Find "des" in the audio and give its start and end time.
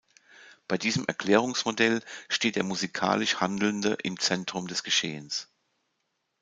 4.65-4.81